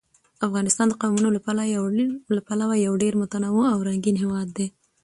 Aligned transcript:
افغانستان 0.47 0.87
د 0.89 0.93
قومونه 1.01 1.29
له 2.35 2.41
پلوه 2.47 2.75
یو 2.85 2.93
ډېر 3.03 3.13
متنوع 3.21 3.65
او 3.73 3.79
رنګین 3.87 4.15
هېواد 4.23 4.47
دی. 4.57 4.67